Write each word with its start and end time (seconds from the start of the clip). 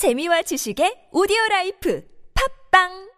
재미와 0.00 0.40
지식의 0.40 1.10
오디오 1.12 1.36
라이프 1.50 2.02
팟빵 2.32 3.10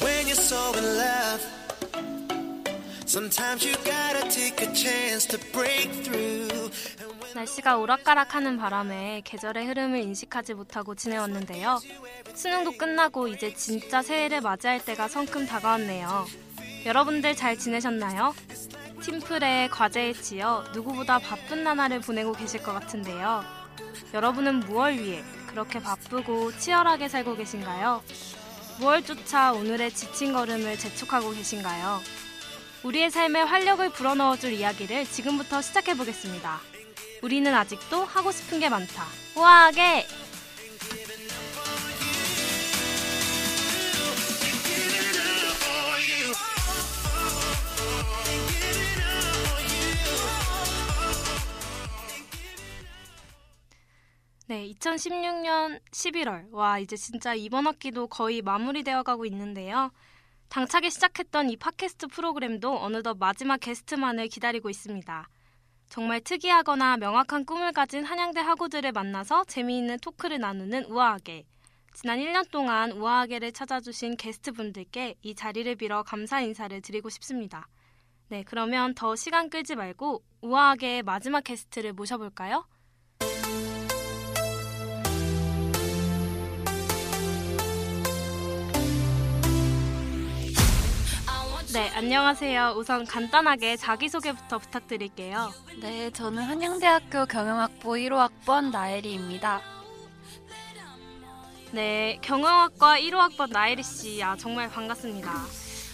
When 0.00 0.28
you're 0.28 0.38
so 0.38 0.54
in 0.78 0.84
love, 0.84 1.42
sometimes 3.04 3.66
you 3.66 3.74
gotta 3.82 4.22
take 4.30 4.62
a 4.64 4.72
chance 4.72 5.26
to 5.26 5.36
break 5.50 5.90
through. 6.04 6.70
날씨가 7.34 7.76
오락가락하는 7.76 8.56
바람에 8.56 9.22
계절의 9.24 9.66
흐름을 9.66 9.98
인식하지 9.98 10.54
못하고 10.54 10.94
지내왔는데요. 10.94 11.80
수능도 12.34 12.78
끝나고 12.78 13.26
이제 13.26 13.52
진짜 13.52 14.00
새해를 14.00 14.40
맞이할 14.42 14.84
때가 14.84 15.08
성큼 15.08 15.46
다가왔네요. 15.46 16.24
여러분들 16.86 17.34
잘 17.34 17.58
지내셨나요? 17.58 18.32
팀플의 19.02 19.70
과제에 19.70 20.12
치여 20.12 20.66
누구보다 20.72 21.18
바쁜 21.18 21.64
나날을 21.64 21.98
보내고 21.98 22.30
계실 22.34 22.62
것 22.62 22.72
같은데요. 22.74 23.42
여러분은 24.14 24.60
무얼 24.60 24.92
위해 24.92 25.24
그렇게 25.48 25.80
바쁘고 25.80 26.56
치열하게 26.58 27.08
살고 27.08 27.36
계신가요? 27.36 28.02
무얼조차 28.78 29.52
오늘의 29.52 29.92
지친 29.92 30.32
걸음을 30.32 30.78
재촉하고 30.78 31.30
계신가요? 31.32 32.00
우리의 32.84 33.10
삶에 33.10 33.42
활력을 33.42 33.90
불어넣어줄 33.90 34.52
이야기를 34.52 35.06
지금부터 35.06 35.60
시작해보겠습니다. 35.60 36.60
우리는 37.22 37.52
아직도 37.52 38.04
하고 38.04 38.30
싶은 38.30 38.60
게 38.60 38.68
많다. 38.68 39.04
우아하게! 39.36 40.06
네, 54.48 54.66
2016년 54.70 55.78
11월. 55.90 56.50
와, 56.52 56.78
이제 56.78 56.96
진짜 56.96 57.34
이번 57.34 57.66
학기도 57.66 58.06
거의 58.06 58.40
마무리되어 58.40 59.02
가고 59.02 59.26
있는데요. 59.26 59.90
당차게 60.48 60.88
시작했던 60.88 61.50
이 61.50 61.58
팟캐스트 61.58 62.06
프로그램도 62.06 62.82
어느덧 62.82 63.18
마지막 63.18 63.60
게스트만을 63.60 64.28
기다리고 64.28 64.70
있습니다. 64.70 65.28
정말 65.90 66.22
특이하거나 66.22 66.96
명확한 66.96 67.44
꿈을 67.44 67.72
가진 67.72 68.06
한양대 68.06 68.40
학우들을 68.40 68.90
만나서 68.90 69.44
재미있는 69.44 69.98
토크를 69.98 70.38
나누는 70.38 70.84
우아하게. 70.84 71.44
지난 71.92 72.18
1년 72.18 72.50
동안 72.50 72.92
우아하게를 72.92 73.52
찾아주신 73.52 74.16
게스트분들께 74.16 75.16
이 75.20 75.34
자리를 75.34 75.74
빌어 75.76 76.02
감사 76.02 76.40
인사를 76.40 76.80
드리고 76.80 77.10
싶습니다. 77.10 77.68
네, 78.28 78.44
그러면 78.44 78.94
더 78.94 79.14
시간 79.14 79.50
끌지 79.50 79.76
말고 79.76 80.22
우아하게의 80.40 81.02
마지막 81.02 81.44
게스트를 81.44 81.92
모셔볼까요? 81.92 82.64
네, 91.78 91.90
안녕하세요. 91.90 92.74
우선 92.76 93.04
간단하게 93.06 93.76
자기소개부터 93.76 94.58
부탁드릴게요. 94.58 95.52
네, 95.80 96.10
저는 96.10 96.42
한양대학교 96.42 97.26
경영학부 97.26 97.90
1호 97.90 98.16
학번 98.16 98.72
나혜리입니다. 98.72 99.60
네, 101.70 102.18
경영학과 102.20 102.98
1호 102.98 103.18
학번 103.18 103.50
나혜리 103.50 103.84
씨, 103.84 104.20
아, 104.24 104.34
정말 104.34 104.68
반갑습니다. 104.68 105.32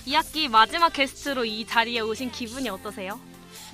이 0.07 0.15
학기 0.15 0.49
마지막 0.49 0.91
게스트로 0.91 1.45
이 1.45 1.67
자리에 1.67 2.01
오신 2.01 2.31
기분이 2.31 2.71
어떠세요? 2.71 3.21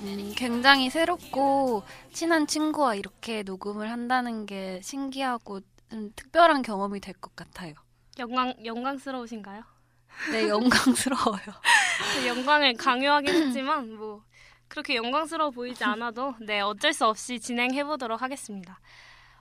음, 0.01 0.33
굉장히 0.35 0.89
새롭고 0.89 1.83
친한 2.11 2.45
친구와 2.45 2.95
이렇게 2.95 3.41
녹음을 3.43 3.89
한다는 3.89 4.45
게 4.45 4.81
신기하고 4.83 5.61
좀 5.89 6.11
특별한 6.17 6.61
경험이 6.63 6.99
될 6.99 7.13
것 7.21 7.33
같아요. 7.37 7.73
영광, 8.19 8.53
영광스러우신가요? 8.65 9.61
네, 10.33 10.49
영광스러워요. 10.49 11.39
그 12.15 12.27
영광을 12.27 12.73
강요하긴 12.73 13.33
했지만, 13.33 13.95
뭐, 13.95 14.23
그렇게 14.67 14.95
영광스러워 14.95 15.51
보이지 15.51 15.83
않아도, 15.83 16.33
네, 16.39 16.61
어쩔 16.61 16.93
수 16.93 17.05
없이 17.05 17.39
진행해 17.39 17.83
보도록 17.83 18.21
하겠습니다. 18.21 18.79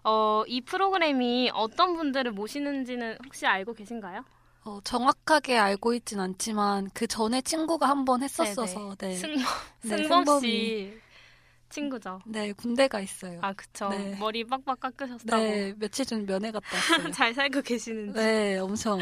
어, 0.03 0.43
이 0.47 0.61
프로그램이 0.63 1.51
어떤 1.55 1.95
분들을 1.95 2.33
모시는지는 2.33 3.19
혹시 3.25 3.47
알고 3.47 3.75
계신가요? 3.75 4.25
어, 4.65 4.79
정확하게 4.85 5.59
알고 5.59 5.95
있진 5.95 6.21
않지만 6.21 6.91
그 6.95 7.07
전에 7.07 7.41
친구가 7.43 7.89
한 7.89 8.05
번 8.05 8.23
했었어서 8.23 8.95
네. 8.99 9.15
승범, 9.15 9.43
네, 9.83 9.89
승범 9.89 10.25
승범이. 10.25 10.41
씨 10.41 11.01
친구죠. 11.71 12.21
네, 12.27 12.53
군대가 12.53 13.01
있어요. 13.01 13.39
아, 13.43 13.53
그쵸. 13.53 13.89
네. 13.91 14.17
머리 14.19 14.45
빡빡 14.45 14.81
깎으셨다고. 14.81 15.43
네, 15.43 15.73
며칠 15.79 16.05
전 16.05 16.27
면회 16.27 16.51
갔다 16.51 16.67
왔어요. 16.77 17.11
잘 17.13 17.33
살고 17.33 17.63
계시는지. 17.63 18.19
네, 18.19 18.59
엄청. 18.59 18.99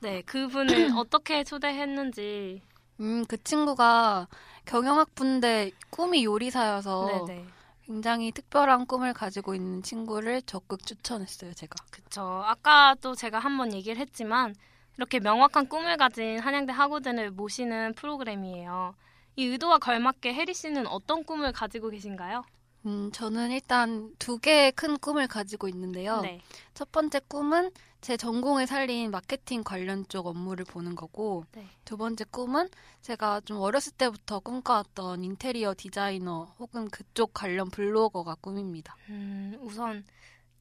네, 0.00 0.22
그분을 0.22 0.66
어떻게 0.96 1.44
초대했는지. 1.44 2.62
음, 3.00 3.24
그 3.26 3.42
친구가 3.42 4.28
경영학부인데 4.64 5.72
꿈이 5.90 6.24
요리사여서 6.24 7.24
네네. 7.26 7.46
굉장히 7.86 8.32
특별한 8.32 8.86
꿈을 8.86 9.12
가지고 9.12 9.54
있는 9.54 9.82
친구를 9.82 10.42
적극 10.42 10.84
추천했어요, 10.84 11.54
제가. 11.54 11.76
그쵸. 11.90 12.42
아까 12.44 12.96
또 13.00 13.14
제가 13.14 13.38
한번 13.38 13.72
얘기를 13.72 13.96
했지만, 13.98 14.54
이렇게 14.96 15.20
명확한 15.20 15.68
꿈을 15.68 15.96
가진 15.96 16.38
한양대 16.40 16.72
학우들을 16.72 17.30
모시는 17.32 17.94
프로그램이에요. 17.94 18.94
이 19.36 19.44
의도와 19.44 19.78
걸맞게 19.78 20.34
혜리 20.34 20.54
씨는 20.54 20.86
어떤 20.86 21.22
꿈을 21.22 21.52
가지고 21.52 21.90
계신가요? 21.90 22.44
음, 22.86 23.10
저는 23.12 23.50
일단 23.50 24.10
두 24.18 24.38
개의 24.38 24.72
큰 24.72 24.96
꿈을 24.96 25.26
가지고 25.26 25.68
있는데요. 25.68 26.20
네. 26.22 26.40
첫 26.72 26.90
번째 26.90 27.20
꿈은 27.28 27.70
제 28.06 28.16
전공을 28.16 28.68
살린 28.68 29.10
마케팅 29.10 29.64
관련 29.64 30.06
쪽 30.06 30.28
업무를 30.28 30.64
보는 30.64 30.94
거고, 30.94 31.44
네. 31.50 31.66
두 31.84 31.96
번째 31.96 32.22
꿈은 32.22 32.68
제가 33.02 33.40
좀 33.40 33.58
어렸을 33.58 33.90
때부터 33.94 34.38
꿈꿔왔던 34.38 35.24
인테리어 35.24 35.74
디자이너 35.76 36.44
혹은 36.60 36.88
그쪽 36.88 37.34
관련 37.34 37.68
블로거가 37.68 38.36
꿈입니다. 38.36 38.94
음, 39.08 39.58
우선 39.60 40.04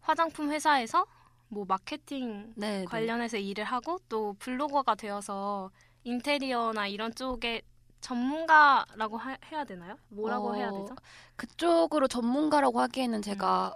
화장품 0.02 0.52
회사에서 0.52 1.06
뭐 1.50 1.66
마케팅 1.68 2.52
네, 2.56 2.80
네. 2.80 2.86
관련해서 2.86 3.38
일을 3.38 3.64
하고 3.64 4.00
또 4.10 4.34
블로거가 4.40 4.96
되어서 4.96 5.70
인테리어나 6.04 6.88
이런 6.88 7.14
쪽에 7.14 7.62
전문가라고 8.02 9.18
하- 9.18 9.38
해야 9.52 9.64
되나요? 9.66 10.00
뭐라고 10.10 10.50
어, 10.50 10.54
해야 10.56 10.72
되죠? 10.72 10.96
그쪽으로 11.36 12.08
전문가라고 12.08 12.82
하기에는 12.82 13.22
제가 13.22 13.76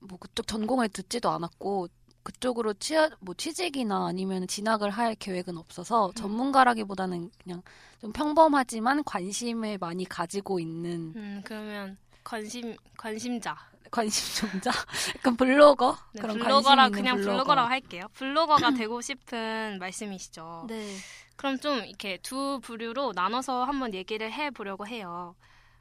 뭐 0.00 0.18
그쪽 0.18 0.48
전공을 0.48 0.88
듣지도 0.88 1.30
않았고 1.30 1.86
그쪽으로 2.26 2.74
취하, 2.74 3.08
뭐 3.20 3.36
취직이나 3.36 4.06
아니면 4.08 4.48
진학을 4.48 4.90
할 4.90 5.14
계획은 5.14 5.56
없어서 5.56 6.10
전문가라기보다는 6.16 7.30
그냥 7.44 7.62
좀 8.00 8.12
평범하지만 8.12 9.04
관심을 9.04 9.78
많이 9.78 10.04
가지고 10.04 10.58
있는 10.58 11.12
음, 11.14 11.40
그러면 11.44 11.96
관심 12.24 12.74
관심자. 12.96 13.56
관심종자? 13.92 14.72
약간 15.16 15.36
블로거? 15.36 15.96
네, 16.14 16.20
그런 16.20 16.38
블로거라 16.38 16.88
그냥 16.88 17.16
블로거. 17.16 17.32
블로거라고 17.32 17.68
할게요. 17.68 18.06
블로거가 18.14 18.72
되고 18.72 19.00
싶은 19.00 19.78
말씀이시죠. 19.78 20.64
네. 20.68 20.96
그럼 21.36 21.60
좀 21.60 21.84
이렇게 21.84 22.18
두 22.22 22.58
부류로 22.60 23.12
나눠서 23.14 23.62
한번 23.62 23.94
얘기를 23.94 24.32
해 24.32 24.50
보려고 24.50 24.84
해요. 24.88 25.36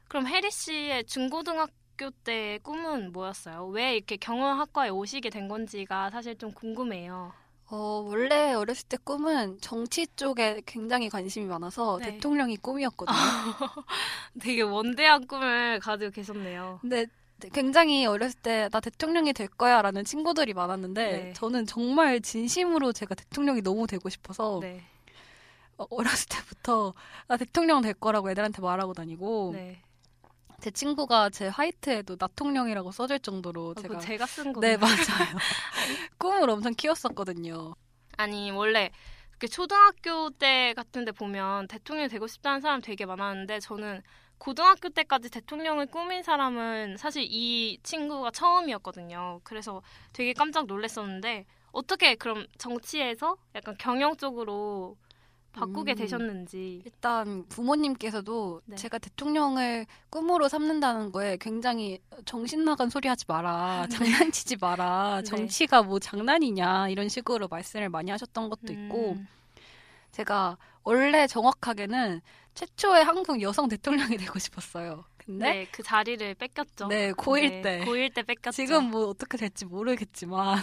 그럼 0.08 0.28
혜리 0.28 0.52
씨의 0.52 1.06
중고등학교 1.06 1.74
때 2.24 2.60
꿈은 2.64 3.12
뭐였어요? 3.12 3.68
왜 3.68 3.96
이렇게 3.96 4.18
경영학과에 4.18 4.90
오시게 4.90 5.30
된 5.30 5.48
건지가 5.48 6.10
사실 6.10 6.38
좀 6.38 6.52
궁금해요. 6.54 7.34
어, 7.68 8.04
원래 8.06 8.54
어렸을 8.54 8.88
때 8.88 8.98
꿈은 9.04 9.60
정치 9.60 10.06
쪽에 10.16 10.62
굉장히 10.66 11.10
관심이 11.10 11.46
많아서 11.48 11.98
네. 12.00 12.12
대통령이 12.12 12.58
꿈이었거든요. 12.58 13.16
되게 14.40 14.62
원대한 14.62 15.26
꿈을 15.26 15.80
가지고 15.80 16.12
계셨네요. 16.12 16.80
근데 16.82 17.08
굉장히 17.54 18.06
어렸을 18.06 18.40
때 18.40 18.70
나 18.70 18.80
대통령이 18.80 19.34
될 19.34 19.48
거야 19.48 19.82
라는 19.82 20.04
친구들이 20.06 20.54
많았는데 20.54 21.12
네. 21.12 21.34
저는 21.34 21.66
정말 21.66 22.22
진심으로 22.22 22.94
제가 22.94 23.16
대통령이 23.16 23.62
너무 23.62 23.88
되고 23.88 24.08
싶어서 24.10 24.60
네. 24.62 24.84
어, 25.78 25.86
어렸을 25.90 26.28
때부터 26.30 26.94
나 27.28 27.38
대통령 27.38 27.82
될 27.82 27.94
거라고 27.94 28.30
애들한테 28.30 28.62
말하고 28.62 28.94
다니고 28.94 29.52
네. 29.54 29.82
제 30.66 30.72
친구가 30.72 31.30
제 31.30 31.48
화이트에도 31.48 32.18
나통령이라고 32.20 32.92
써줄 32.92 33.20
정도로 33.20 33.76
어, 33.78 33.80
제가 33.80 34.00
제가 34.00 34.26
쓴 34.26 34.52
거. 34.52 34.62
네 34.62 34.78
맞아요 34.78 34.96
꿈을 36.18 36.50
엄청 36.50 36.74
키웠었거든요 36.74 37.76
아니 38.18 38.50
원래 38.50 38.90
그 39.38 39.48
초등학교 39.48 40.32
때 40.32 40.74
같은데 40.76 41.12
보면 41.12 41.68
대통령 41.68 42.08
되고 42.08 42.26
싶다는 42.26 42.62
사람 42.62 42.82
되게 42.82 43.06
많았는데 43.06 43.60
저는 43.60 44.02
고등학교 44.40 44.90
때까지 44.90 45.30
대통령을 45.30 45.86
꾸민 45.86 46.24
사람은 46.24 46.98
사실 46.98 47.28
이 47.30 47.78
친구가 47.84 48.32
처음이었거든요. 48.32 49.42
그래서 49.44 49.84
되게 50.14 50.34
깜짝 50.34 50.66
놀랐었는데 50.66 51.46
어떻게 51.74 52.16
그럼 52.16 52.48
정치에서 52.58 53.38
약간 53.54 53.76
경영 53.78 54.18
쪽으로 54.18 54.98
바꾸게 55.56 55.94
음. 55.94 55.96
되셨는지. 55.96 56.82
일단 56.86 57.46
부모님께서도 57.48 58.62
네. 58.66 58.76
제가 58.76 58.98
대통령을 58.98 59.86
꿈으로 60.10 60.50
삼는다는 60.50 61.12
거에 61.12 61.38
굉장히 61.38 62.00
정신 62.26 62.66
나간 62.66 62.90
소리 62.90 63.08
하지 63.08 63.26
마라. 63.28 63.88
장난치지 63.92 64.58
마라. 64.60 65.22
네. 65.22 65.24
정치가 65.24 65.82
뭐 65.82 66.00
장난이냐. 66.00 66.90
이런 66.90 67.10
식으로 67.10 67.48
말씀을 67.48 67.90
많이 67.90 68.12
하셨던 68.12 68.50
것도 68.50 68.74
있고 68.74 69.14
음, 69.14 69.28
제가 70.12 70.58
원래 70.84 71.26
정확하게는 71.28 72.22
최초의 72.54 73.04
한국 73.04 73.42
여성 73.42 73.68
대통령이 73.68 74.18
되고 74.18 74.38
싶었어요. 74.38 75.04
근데 75.18 75.52
네, 75.52 75.68
그 75.72 75.82
자리를 75.82 76.36
뺏겼죠. 76.36 76.88
네, 76.88 77.12
고1 77.14 77.64
때. 77.64 77.84
고1 77.86 78.14
때 78.14 78.22
뺏겼죠. 78.22 78.52
지금 78.52 78.92
뭐 78.92 79.08
어떻게 79.08 79.38
될지 79.38 79.66
모르겠지만 79.66 80.62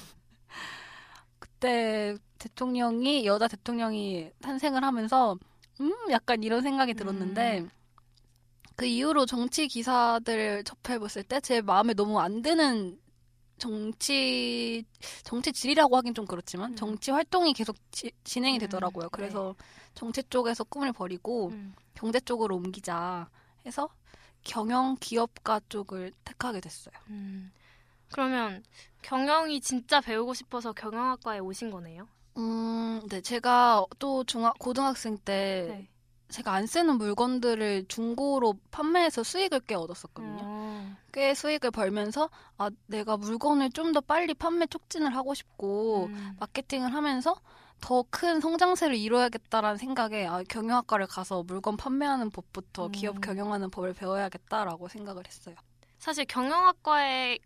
그때 1.62 2.16
대통령이 2.38 3.24
여자 3.24 3.46
대통령이 3.46 4.30
탄생을 4.40 4.82
하면서 4.82 5.38
음 5.80 5.92
약간 6.10 6.42
이런 6.42 6.60
생각이 6.62 6.94
들었는데 6.94 7.60
음. 7.60 7.70
그 8.76 8.86
이후로 8.86 9.26
정치 9.26 9.68
기사들을 9.68 10.64
접해봤을 10.64 11.24
때 11.24 11.40
제 11.40 11.60
마음에 11.60 11.94
너무 11.94 12.18
안 12.20 12.42
드는 12.42 12.98
정치 13.58 14.84
정치 15.24 15.52
질이라고 15.52 15.96
하긴 15.98 16.14
좀 16.14 16.26
그렇지만 16.26 16.72
음. 16.72 16.76
정치 16.76 17.10
활동이 17.12 17.52
계속 17.54 17.76
지- 17.92 18.12
진행이 18.24 18.58
음, 18.58 18.60
되더라고요. 18.60 19.10
그래서 19.10 19.54
정치 19.94 20.22
쪽에서 20.24 20.64
꿈을 20.64 20.92
버리고 20.92 21.48
음. 21.50 21.74
경제 21.94 22.20
쪽으로 22.20 22.56
옮기자 22.56 23.28
해서 23.66 23.88
경영 24.44 24.96
기업가 25.00 25.60
쪽을 25.68 26.12
택하게 26.24 26.60
됐어요. 26.60 26.94
음. 27.10 27.52
그러면 28.12 28.62
경영이 29.02 29.60
진짜 29.60 30.00
배우고 30.00 30.34
싶어서 30.34 30.72
경영학과에 30.72 31.38
오신 31.40 31.70
거네요? 31.70 32.08
음, 32.38 33.02
네, 33.08 33.20
제가 33.20 33.84
또 33.98 34.24
중학, 34.24 34.58
고등학생 34.58 35.18
때 35.18 35.66
네. 35.68 35.88
제가 36.30 36.52
안 36.52 36.66
쓰는 36.66 36.96
물건들을 36.96 37.86
중고로 37.88 38.54
판매해서 38.70 39.22
수익을 39.22 39.60
꽤 39.66 39.74
얻었었거든요. 39.74 40.38
어, 40.42 40.96
꽤 41.12 41.34
수익을 41.34 41.70
벌면서 41.70 42.30
아, 42.56 42.70
내가 42.86 43.18
물건을 43.18 43.70
좀 43.70 43.92
더 43.92 44.00
빨리 44.00 44.32
판매 44.32 44.66
촉진을 44.66 45.14
하고 45.14 45.34
싶고 45.34 46.06
음. 46.06 46.36
마케팅을 46.40 46.94
하면서 46.94 47.34
더 47.82 48.04
큰 48.10 48.40
성장세를 48.40 48.94
이뤄야겠다라는 48.96 49.76
생각에 49.76 50.26
아, 50.26 50.42
경영학과를 50.48 51.06
가서 51.08 51.42
물건 51.42 51.76
판매하는 51.76 52.30
법부터 52.30 52.86
음. 52.86 52.92
기업 52.92 53.20
경영하는 53.20 53.70
법을 53.70 53.92
배워야겠다라고 53.92 54.88
생각을 54.88 55.26
했어요. 55.26 55.56
사실 55.98 56.24
경영학과에 56.24 57.38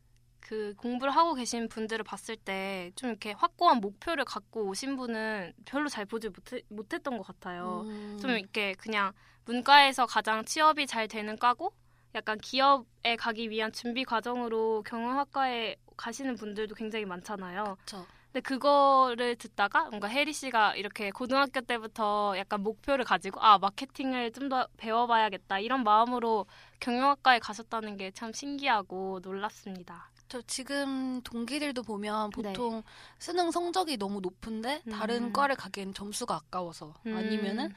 그 0.47 0.75
공부를 0.77 1.13
하고 1.15 1.35
계신 1.35 1.69
분들을 1.69 2.05
봤을 2.05 2.37
때 2.37 2.93
좀 2.95 3.11
이렇게 3.11 3.33
확고한 3.33 3.81
목표를 3.81 4.25
갖고 4.25 4.67
오신 4.69 4.97
분은 4.97 5.53
별로 5.65 5.89
잘 5.89 6.05
보지 6.05 6.29
못해, 6.29 6.63
못했던 6.69 7.17
것 7.19 7.27
같아요. 7.27 7.83
음. 7.87 8.19
좀 8.21 8.31
이렇게 8.31 8.75
그냥 8.75 9.13
문과에서 9.45 10.07
가장 10.07 10.45
취업이 10.45 10.87
잘 10.87 11.09
되는 11.09 11.37
과고 11.37 11.73
약간 12.15 12.39
기업에 12.39 13.17
가기 13.17 13.51
위한 13.51 13.73
준비 13.73 14.05
과정으로 14.05 14.83
경영학과에 14.87 15.77
가시는 15.97 16.37
분들도 16.37 16.75
굉장히 16.77 17.05
많잖아요. 17.05 17.77
그쵸. 17.81 18.07
근데 18.33 18.41
그거를 18.41 19.35
듣다가 19.37 19.89
뭔가 19.89 20.09
혜리 20.09 20.33
씨가 20.33 20.77
이렇게 20.77 21.11
고등학교 21.11 21.61
때부터 21.61 22.35
약간 22.39 22.63
목표를 22.63 23.05
가지고 23.05 23.41
아 23.43 23.59
마케팅을 23.59 24.33
좀 24.33 24.49
더 24.49 24.69
배워봐야겠다 24.77 25.59
이런 25.59 25.83
마음으로 25.85 26.47
경영학과에 26.81 27.39
가셨다는 27.41 27.97
게 27.97 28.11
참 28.13 28.33
신기하고 28.33 29.21
놀랐습니다. 29.23 30.11
저 30.28 30.43
지금 30.43 31.20
동기들도 31.23 31.82
보면 31.82 32.31
네. 32.37 32.52
보통 32.52 32.82
수능 33.19 33.50
성적이 33.50 33.96
너무 33.96 34.20
높은데 34.20 34.82
다른 34.90 35.25
음. 35.25 35.32
과를 35.32 35.55
가기엔 35.56 35.94
점수가 35.94 36.34
아까워서 36.34 36.94
음. 37.06 37.14
아니면은 37.14 37.73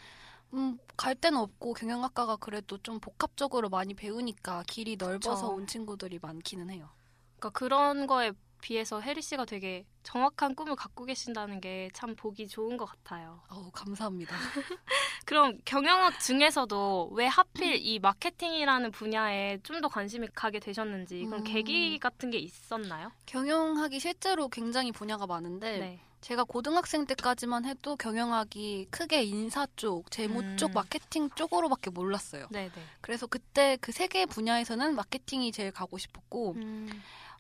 음, 0.54 0.80
갈 0.98 1.14
데는 1.14 1.40
없고 1.40 1.74
경영학과가 1.74 2.38
그래도 2.38 2.78
좀 2.80 3.00
복합적으로 3.00 3.70
많이 3.70 3.94
배우니까 3.94 4.64
길이 4.68 4.96
넓어서 4.96 5.48
그쵸. 5.48 5.56
온 5.56 5.68
친구들이 5.68 6.20
많기는 6.22 6.70
해요. 6.72 6.90
그러니까 7.38 7.50
그런 7.58 8.08
거에 8.08 8.32
비해서 8.62 9.00
혜리 9.02 9.22
씨가 9.22 9.46
되게 9.46 9.86
정확한 10.04 10.56
꿈을 10.56 10.76
갖고 10.76 11.06
계신다는 11.06 11.60
게 11.62 11.90
참 11.94 12.16
보기 12.16 12.48
좋은 12.48 12.78
것 12.78 12.86
같아요. 12.86 13.42
어우, 13.50 13.72
감사합니다. 13.72 14.36
그럼 15.26 15.58
경영학 15.66 16.20
중에서도 16.20 17.10
왜 17.14 17.26
하필 17.28 17.76
이 17.76 18.00
마케팅이라는 18.00 18.92
분야에 18.92 19.60
좀 19.64 19.80
더 19.80 19.88
관심이 19.88 20.28
가게 20.36 20.60
되셨는지 20.60 21.24
그런 21.24 21.40
음. 21.40 21.44
계기 21.46 22.00
같은 22.00 22.32
게 22.32 22.38
있었나요? 22.38 23.12
경영학이 23.26 23.98
실제로 24.00 24.50
굉장히 24.50 24.92
분야가 24.92 25.26
많은데 25.26 25.78
네. 25.80 26.00
제가 26.20 26.44
고등학생 26.44 27.06
때까지만 27.06 27.64
해도 27.64 27.96
경영학이 27.96 28.88
크게 28.92 29.24
인사 29.24 29.66
쪽, 29.78 30.12
재무 30.12 30.42
음. 30.42 30.58
쪽, 30.58 30.74
마케팅 30.74 31.30
쪽으로밖에 31.30 31.92
몰랐어요. 31.92 32.48
네, 32.52 32.70
네. 32.76 32.82
그래서 33.00 33.26
그때 33.26 33.78
그 33.80 33.92
세 33.94 34.08
개 34.10 34.26
분야에서는 34.26 34.96
마케팅이 34.96 35.54
제일 35.54 35.72
가고 35.72 35.98
싶었고 35.98 36.56
음, 36.58 36.90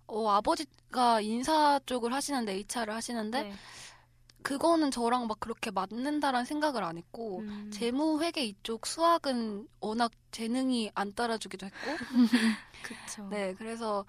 어, 0.09 0.29
아버지가 0.29 1.21
인사 1.21 1.79
쪽을 1.85 2.13
하시는데 2.13 2.53
HR을 2.53 2.93
하시는데 2.93 3.43
네. 3.43 3.53
그거는 4.41 4.89
저랑 4.89 5.27
막 5.27 5.39
그렇게 5.39 5.69
맞는다라는 5.69 6.45
생각을 6.45 6.83
안 6.83 6.97
했고 6.97 7.39
음. 7.39 7.69
재무 7.71 8.21
회계 8.23 8.43
이쪽 8.43 8.87
수학은 8.87 9.67
워낙 9.81 10.11
재능이 10.31 10.91
안 10.95 11.13
따라주기도 11.13 11.65
했고 11.65 11.77
그쵸. 12.83 13.27
네 13.29 13.53
그래서 13.55 14.05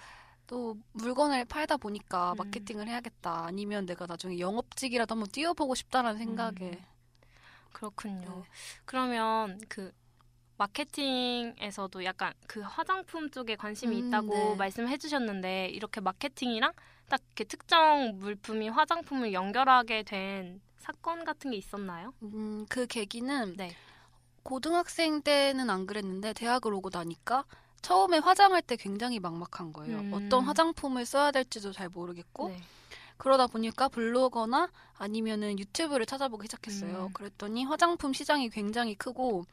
또 0.46 0.76
물건을 0.92 1.44
팔다 1.44 1.76
보니까 1.76 2.32
음. 2.32 2.36
마케팅을 2.38 2.88
해야겠다 2.88 3.46
아니면 3.46 3.86
내가 3.86 4.06
나중에 4.06 4.38
영업직이라도 4.38 5.14
한번 5.14 5.28
뛰어보고 5.30 5.74
싶다라는 5.74 6.18
생각에 6.18 6.54
음. 6.60 6.84
그렇군요. 7.72 8.20
네. 8.20 8.50
그러면 8.84 9.60
그 9.68 9.92
마케팅에서도 10.60 12.04
약간 12.04 12.34
그 12.46 12.60
화장품 12.60 13.30
쪽에 13.30 13.56
관심이 13.56 13.98
음, 13.98 14.08
있다고 14.08 14.34
네. 14.34 14.54
말씀해 14.56 14.98
주셨는데 14.98 15.68
이렇게 15.68 16.02
마케팅이랑 16.02 16.72
딱 17.08 17.20
이렇게 17.28 17.44
특정 17.44 18.18
물품이 18.18 18.68
화장품을 18.68 19.32
연결하게 19.32 20.02
된 20.02 20.60
사건 20.78 21.24
같은 21.24 21.52
게 21.52 21.56
있었나요? 21.56 22.12
음, 22.22 22.66
그 22.68 22.86
계기는 22.86 23.56
네. 23.56 23.74
고등학생 24.42 25.22
때는 25.22 25.70
안 25.70 25.86
그랬는데 25.86 26.34
대학을 26.34 26.74
오고 26.74 26.90
나니까 26.92 27.44
처음에 27.80 28.18
화장할 28.18 28.60
때 28.60 28.76
굉장히 28.76 29.18
막막한 29.18 29.72
거예요. 29.72 30.00
음. 30.00 30.12
어떤 30.12 30.44
화장품을 30.44 31.06
써야 31.06 31.30
될지도 31.30 31.72
잘 31.72 31.88
모르겠고 31.88 32.48
네. 32.48 32.60
그러다 33.16 33.46
보니까 33.46 33.88
블로거나 33.88 34.70
아니면은 34.98 35.58
유튜브를 35.58 36.04
찾아보기 36.04 36.46
시작했어요. 36.46 37.06
음. 37.06 37.12
그랬더니 37.14 37.64
화장품 37.64 38.12
시장이 38.12 38.50
굉장히 38.50 38.94
크고 38.94 39.46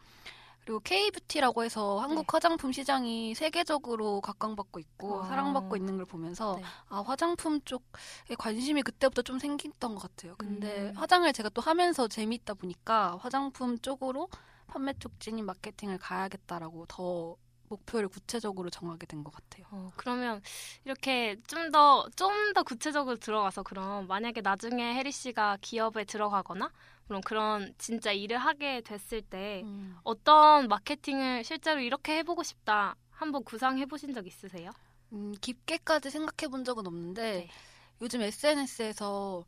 그리고 0.67 0.81
K뷰티라고 0.81 1.63
해서 1.63 1.97
한국 1.99 2.33
화장품 2.33 2.73
시장이 2.73 3.35
세계적으로 3.35 4.19
각광받고 4.19 4.81
있고 4.81 5.23
아. 5.23 5.27
사랑받고 5.27 5.77
있는 5.77 5.95
걸 5.95 6.05
보면서 6.05 6.57
네. 6.57 6.63
아 6.89 7.01
화장품 7.07 7.61
쪽에 7.61 8.35
관심이 8.37 8.81
그때부터 8.81 9.21
좀 9.21 9.39
생겼던 9.39 9.95
것 9.95 10.01
같아요. 10.01 10.35
근데 10.37 10.89
음. 10.89 10.93
화장을 10.97 11.31
제가 11.31 11.47
또 11.49 11.61
하면서 11.61 12.09
재밌다 12.09 12.55
보니까 12.55 13.17
화장품 13.21 13.79
쪽으로 13.79 14.27
판매 14.67 14.91
촉진인 14.99 15.45
마케팅을 15.45 15.99
가야겠다라고 15.99 16.85
더 16.87 17.37
목표를 17.69 18.07
구체적으로 18.09 18.69
정하게 18.69 19.05
된 19.07 19.23
것 19.23 19.33
같아요. 19.33 19.65
어, 19.71 19.91
그러면 19.97 20.41
이렇게 20.85 21.35
좀 21.47 21.71
더 21.71 22.07
좀 22.15 22.53
더 22.53 22.63
구체적으로 22.63 23.17
들어가서 23.17 23.63
그럼 23.63 24.07
만약에 24.07 24.41
나중에 24.41 24.95
혜리 24.95 25.11
씨가 25.11 25.57
기업에 25.61 26.05
들어가거나 26.05 26.71
물론 27.07 27.21
그런 27.23 27.73
진짜 27.77 28.11
일을 28.11 28.37
하게 28.37 28.81
됐을 28.81 29.21
때 29.21 29.61
음. 29.65 29.97
어떤 30.03 30.67
마케팅을 30.67 31.43
실제로 31.43 31.79
이렇게 31.81 32.17
해보고 32.17 32.43
싶다 32.43 32.95
한번 33.11 33.43
구상해 33.43 33.85
보신 33.85 34.13
적 34.13 34.25
있으세요? 34.27 34.71
음, 35.13 35.33
깊게까지 35.41 36.09
생각해 36.09 36.49
본 36.49 36.63
적은 36.63 36.85
없는데 36.87 37.21
네. 37.21 37.49
요즘 38.01 38.21
SNS에서 38.21 39.45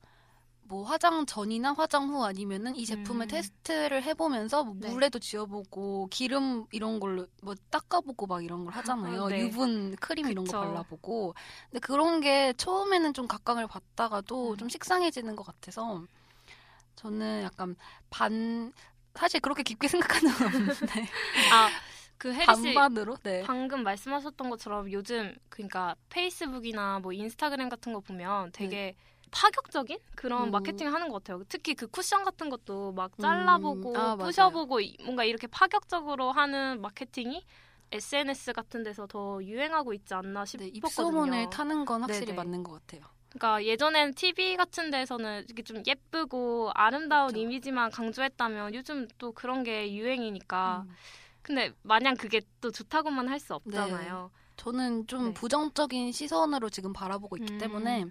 뭐 0.69 0.83
화장 0.83 1.25
전이나 1.25 1.73
화장 1.73 2.09
후 2.09 2.23
아니면은 2.23 2.75
이 2.75 2.85
제품을 2.85 3.25
음. 3.25 3.27
테스트를 3.27 4.03
해보면서 4.03 4.63
뭐 4.63 4.75
네. 4.77 4.89
물에도 4.91 5.17
지워보고 5.17 6.07
기름 6.11 6.67
이런 6.71 6.99
걸로 6.99 7.25
뭐 7.41 7.55
닦아보고 7.71 8.27
막 8.27 8.43
이런 8.43 8.65
걸 8.65 8.73
하잖아요. 8.75 9.29
네. 9.29 9.39
유분 9.39 9.95
크림 9.95 10.29
이런 10.29 10.45
거 10.45 10.51
그쵸. 10.51 10.59
발라보고. 10.59 11.33
근데 11.71 11.79
그런 11.79 12.21
게 12.21 12.53
처음에는 12.53 13.15
좀 13.15 13.27
각광을 13.27 13.65
받다가도 13.65 14.51
음. 14.51 14.57
좀 14.57 14.69
식상해지는 14.69 15.35
것 15.35 15.43
같아서 15.43 16.03
저는 16.95 17.41
약간 17.43 17.75
반 18.11 18.71
사실 19.15 19.39
그렇게 19.39 19.63
깊게 19.63 19.87
생각하는 20.21 20.31
건 20.31 20.47
없는데 20.47 21.07
아, 21.51 21.71
그씨 22.19 22.45
반반으로 22.45 23.17
네. 23.23 23.41
방금 23.43 23.81
말씀하셨던 23.81 24.51
것처럼 24.51 24.91
요즘 24.91 25.35
그러니까 25.49 25.95
페이스북이나 26.09 26.99
뭐 26.99 27.11
인스타그램 27.11 27.69
같은 27.69 27.91
거 27.91 28.01
보면 28.01 28.51
되게 28.51 28.95
파격적인 29.31 29.97
그런 30.15 30.47
음. 30.47 30.51
마케팅 30.51 30.93
하는 30.93 31.09
것 31.09 31.23
같아요. 31.23 31.43
특히 31.49 31.73
그 31.73 31.87
쿠션 31.87 32.23
같은 32.23 32.49
것도 32.49 32.91
막 32.93 33.11
잘라보고 33.19 33.91
음. 33.91 33.95
아. 33.97 34.15
부셔보고 34.15 34.79
이- 34.81 34.97
뭔가 35.03 35.23
이렇게 35.23 35.47
파격적으로 35.47 36.31
하는 36.31 36.81
마케팅이 36.81 37.43
SNS 37.91 38.53
같은 38.53 38.83
데서 38.83 39.07
더 39.07 39.39
유행하고 39.43 39.93
있지 39.93 40.13
않나 40.13 40.45
네, 40.45 40.45
싶었거든요. 40.45 40.77
입소문을 40.77 41.49
타는 41.49 41.85
건 41.85 42.01
확실히 42.03 42.27
네네. 42.27 42.37
맞는 42.37 42.63
것 42.63 42.73
같아요. 42.73 43.01
그러니까 43.29 43.63
예전엔 43.63 44.13
TV 44.15 44.57
같은 44.57 44.89
데서는 44.91 45.43
이렇게 45.45 45.61
좀 45.63 45.83
예쁘고 45.85 46.71
아름다운 46.73 47.27
그쵸. 47.29 47.39
이미지만 47.39 47.91
강조했다면 47.91 48.73
요즘 48.75 49.07
또 49.17 49.31
그런 49.31 49.63
게 49.63 49.93
유행이니까. 49.93 50.83
음. 50.87 50.95
근데 51.41 51.71
마냥 51.83 52.15
그게 52.15 52.41
또 52.61 52.71
좋다고만 52.71 53.27
할 53.27 53.39
수 53.39 53.53
없잖아요. 53.55 54.29
저는 54.57 55.07
좀 55.07 55.25
네. 55.27 55.33
부정적인 55.33 56.11
시선으로 56.11 56.69
지금 56.69 56.91
바라보고 56.91 57.37
있기 57.37 57.53
음. 57.53 57.57
때문에 57.59 58.05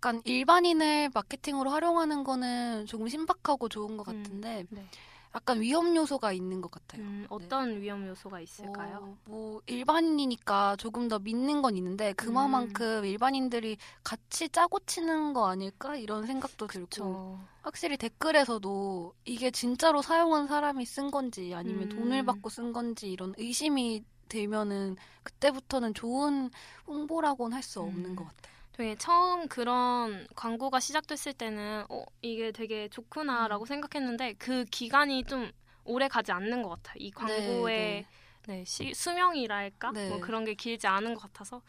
약간 0.00 0.22
일반인을 0.24 1.10
마케팅으로 1.12 1.68
활용하는 1.70 2.24
거는 2.24 2.86
조금 2.86 3.06
신박하고 3.06 3.68
좋은 3.68 3.98
것 3.98 4.08
음. 4.08 4.22
같은데 4.22 4.64
네. 4.70 4.86
약간 5.34 5.60
위험 5.60 5.94
요소가 5.94 6.32
있는 6.32 6.62
것 6.62 6.70
같아요. 6.70 7.02
음, 7.02 7.26
어떤 7.28 7.80
위험 7.82 8.06
요소가 8.06 8.40
있을까요? 8.40 8.96
어, 8.96 9.16
뭐 9.26 9.60
일반인이니까 9.66 10.76
조금 10.76 11.06
더 11.08 11.18
믿는 11.18 11.60
건 11.60 11.76
있는데 11.76 12.14
그만큼 12.14 13.04
일반인들이 13.04 13.76
같이 14.02 14.48
짜고 14.48 14.80
치는 14.86 15.34
거 15.34 15.48
아닐까 15.48 15.94
이런 15.96 16.26
생각도 16.26 16.66
들고 16.66 16.88
그렇죠. 16.88 17.38
확실히 17.60 17.98
댓글에서도 17.98 19.14
이게 19.26 19.50
진짜로 19.50 20.00
사용한 20.00 20.48
사람이 20.48 20.84
쓴 20.86 21.10
건지 21.10 21.52
아니면 21.54 21.82
음. 21.84 21.88
돈을 21.90 22.24
받고 22.24 22.48
쓴 22.48 22.72
건지 22.72 23.12
이런 23.12 23.34
의심이 23.36 24.02
들면은 24.30 24.96
그때부터는 25.24 25.92
좋은 25.92 26.50
홍보라고는 26.86 27.54
할 27.54 27.62
수 27.62 27.80
없는 27.80 28.06
음. 28.12 28.16
것 28.16 28.24
같아요. 28.24 28.59
되게 28.80 28.96
처음 28.96 29.46
그런 29.46 30.26
광고가 30.34 30.80
시작됐을 30.80 31.34
때는 31.34 31.84
어 31.90 32.02
이게 32.22 32.50
되게 32.50 32.88
좋구나라고 32.88 33.66
생각했는데 33.66 34.34
그 34.38 34.64
기간이 34.64 35.24
좀 35.24 35.52
오래 35.84 36.08
가지 36.08 36.32
않는 36.32 36.62
것 36.62 36.70
같아요. 36.70 36.94
이 36.98 37.10
광고의 37.10 38.06
네, 38.46 38.64
시- 38.64 38.94
수명이랄까 38.94 39.92
네. 39.92 40.08
뭐 40.08 40.18
그런 40.20 40.46
게 40.46 40.54
길지 40.54 40.86
않은 40.86 41.14
것 41.14 41.20
같아서 41.20 41.60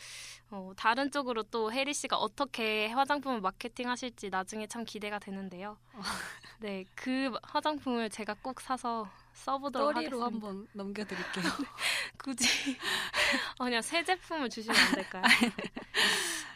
어, 0.52 0.72
다른 0.78 1.12
쪽으로 1.12 1.44
또 1.44 1.70
혜리 1.72 1.94
씨가 1.94 2.16
어떻게 2.18 2.88
화장품을 2.88 3.42
마케팅하실지 3.42 4.30
나중에 4.30 4.68
참 4.68 4.86
기대가 4.86 5.20
되는데요. 5.20 5.78
네, 6.62 6.86
그 6.96 7.34
화장품을 7.44 8.10
제가 8.10 8.36
꼭 8.42 8.62
사서 8.62 9.10
써보도록 9.34 9.98
하겠습니다. 9.98 10.26
한번 10.26 10.68
넘겨드릴게요. 10.72 11.44
굳이 12.18 12.48
아니야 13.60 13.82
새 13.82 14.02
제품을 14.02 14.50
주시면 14.50 14.78
안 14.78 14.96
될까요? 14.96 15.24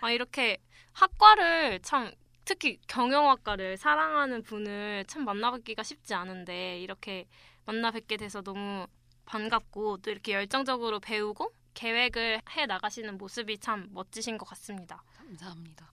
아 0.06 0.12
이렇게 0.12 0.60
학과를 0.94 1.80
참 1.82 2.12
특히 2.46 2.78
경영학과를 2.88 3.76
사랑하는 3.76 4.44
분을 4.44 5.04
참 5.08 5.26
만나뵙기가 5.26 5.82
쉽지 5.82 6.14
않은데 6.14 6.80
이렇게 6.80 7.26
만나 7.66 7.90
뵙게 7.90 8.16
돼서 8.16 8.44
너무 8.44 8.86
반갑고 9.26 9.98
또 10.04 10.12
이렇게 10.12 10.34
열정적으로 10.34 11.00
배우고 11.00 11.52
계획을 11.74 12.42
해 12.56 12.66
나가시는 12.68 13.18
모습이 13.18 13.58
참 13.58 13.90
멋지신 13.94 14.38
것 14.38 14.48
같습니다. 14.50 15.02
감사합니다. 15.18 15.92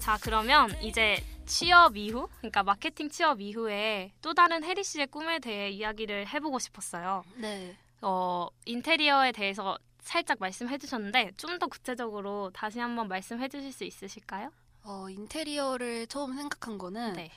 자 0.00 0.18
그러면 0.20 0.70
이제 0.82 1.22
취업 1.46 1.96
이후 1.96 2.28
그러니까 2.38 2.62
마케팅 2.62 3.08
취업 3.08 3.40
이후에 3.40 4.12
또 4.22 4.34
다른 4.34 4.62
혜리 4.64 4.82
씨의 4.84 5.06
꿈에 5.08 5.38
대해 5.38 5.70
이야기를 5.70 6.28
해보고 6.28 6.58
싶었어요. 6.58 7.24
네. 7.36 7.76
어, 8.02 8.48
인테리어에 8.66 9.32
대해서 9.32 9.78
살짝 10.00 10.38
말씀해 10.40 10.76
주셨는데 10.78 11.32
좀 11.36 11.58
더 11.58 11.66
구체적으로 11.66 12.50
다시 12.52 12.78
한번 12.78 13.08
말씀해 13.08 13.48
주실 13.48 13.72
수 13.72 13.84
있으실까요? 13.84 14.50
어, 14.82 15.08
인테리어를 15.08 16.06
처음 16.08 16.34
생각한 16.36 16.76
거는 16.78 17.14
네. 17.14 17.30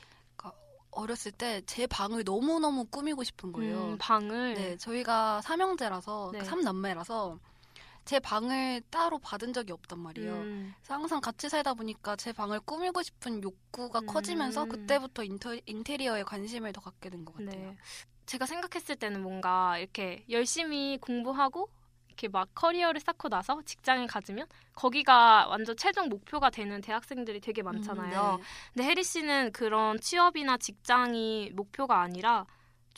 어렸을 0.91 1.31
때 1.31 1.61
제 1.67 1.85
방을 1.85 2.23
너무너무 2.23 2.85
꾸미고 2.85 3.23
싶은 3.23 3.51
거예요. 3.51 3.89
음, 3.89 3.97
방을 3.99 4.55
네, 4.55 4.77
저희가 4.77 5.41
삼형제라서 5.41 6.31
네. 6.33 6.43
삼남매라서 6.43 7.37
제 8.07 8.19
방을 8.21 8.81
따로 8.89 9.19
받은 9.19 9.51
적이 9.51 9.73
없단 9.73 9.99
말이에요. 9.99 10.33
음, 10.33 10.73
그래서 10.77 10.93
항상 10.93 11.19
같이 11.19 11.49
살다 11.49 11.73
보니까 11.73 12.15
제 12.15 12.31
방을 12.31 12.61
꾸미고 12.61 13.03
싶은 13.03 13.43
욕구가 13.43 13.99
음. 13.99 14.07
커지면서 14.07 14.63
그때부터 14.65 15.23
인터, 15.25 15.53
인테리어에 15.65 16.23
관심을 16.23 16.71
더 16.71 16.79
갖게 16.79 17.09
된 17.09 17.25
것 17.25 17.35
같아요. 17.35 17.71
네. 17.71 17.77
제가 18.25 18.45
생각했을 18.45 18.95
때는 18.95 19.21
뭔가 19.21 19.77
이렇게 19.77 20.23
열심히 20.29 20.97
공부하고 21.01 21.69
이렇게 22.07 22.29
막 22.29 22.47
커리어를 22.55 23.01
쌓고 23.01 23.27
나서 23.29 23.61
직장을 23.63 24.07
가지면 24.07 24.47
거기가 24.73 25.47
완전 25.47 25.75
최종 25.75 26.07
목표가 26.07 26.49
되는 26.49 26.79
대학생들이 26.79 27.41
되게 27.41 27.61
많잖아요. 27.61 28.35
음, 28.35 28.37
네. 28.37 28.43
근데 28.73 28.87
혜리 28.89 29.03
씨는 29.03 29.51
그런 29.51 29.99
취업이나 29.99 30.57
직장이 30.57 31.51
목표가 31.53 32.01
아니라 32.01 32.45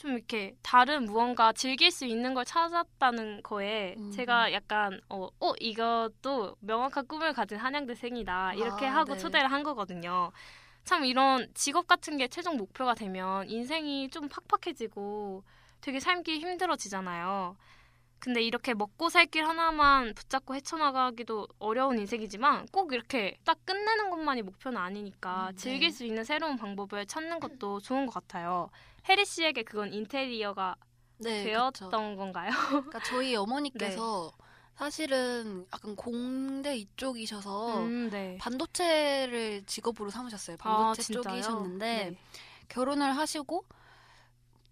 좀 0.00 0.12
이렇게 0.12 0.54
다른 0.62 1.04
무언가 1.04 1.52
즐길 1.52 1.90
수 1.90 2.06
있는 2.06 2.32
걸 2.32 2.46
찾았다는 2.46 3.42
거에 3.42 3.96
음. 3.98 4.10
제가 4.10 4.50
약간 4.54 4.98
어, 5.10 5.28
어 5.40 5.52
이것도 5.60 6.56
명확한 6.60 7.06
꿈을 7.06 7.34
가진 7.34 7.58
한양대생이다 7.58 8.54
이렇게 8.54 8.86
아, 8.86 8.96
하고 8.96 9.12
네. 9.12 9.18
초대를 9.18 9.52
한 9.52 9.62
거거든요. 9.62 10.32
참 10.84 11.04
이런 11.04 11.46
직업 11.52 11.86
같은 11.86 12.16
게 12.16 12.28
최종 12.28 12.56
목표가 12.56 12.94
되면 12.94 13.46
인생이 13.50 14.08
좀 14.08 14.30
팍팍해지고 14.30 15.44
되게 15.82 16.00
삶기 16.00 16.38
힘들어지잖아요. 16.38 17.56
근데 18.20 18.42
이렇게 18.42 18.72
먹고 18.74 19.08
살 19.10 19.26
길 19.26 19.46
하나만 19.46 20.14
붙잡고 20.14 20.54
헤쳐나가기도 20.54 21.46
어려운 21.58 21.98
인생이지만 21.98 22.66
꼭 22.72 22.92
이렇게 22.94 23.36
딱 23.44 23.58
끝내는 23.66 24.08
것만이 24.10 24.42
목표는 24.42 24.78
아니니까 24.78 25.48
음, 25.48 25.52
네. 25.52 25.56
즐길 25.56 25.90
수 25.90 26.04
있는 26.04 26.24
새로운 26.24 26.56
방법을 26.56 27.04
찾는 27.06 27.38
것도 27.40 27.80
좋은 27.80 28.06
것 28.06 28.14
같아요. 28.14 28.70
혜리 29.08 29.24
씨에게 29.24 29.62
그건 29.62 29.92
인테리어가 29.92 30.76
네, 31.18 31.44
되었던 31.44 31.90
그쵸. 31.90 31.90
건가요? 31.90 32.50
그러니까 32.68 33.00
저희 33.04 33.34
어머니께서 33.36 34.32
사실은 34.74 35.66
약간 35.72 35.94
공대 35.94 36.74
이쪽이셔서 36.76 37.80
음, 37.80 38.08
네. 38.10 38.38
반도체를 38.40 39.62
직업으로 39.66 40.08
삼으셨어요. 40.10 40.56
아, 40.60 40.76
반도체 40.78 41.02
진짜요? 41.02 41.22
쪽이셨는데 41.22 42.10
네. 42.10 42.18
결혼을 42.68 43.14
하시고 43.16 43.64